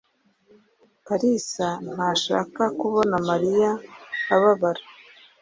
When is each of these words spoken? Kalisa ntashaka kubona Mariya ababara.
Kalisa 1.07 1.67
ntashaka 1.93 2.63
kubona 2.79 3.15
Mariya 3.29 3.69
ababara. 4.33 4.83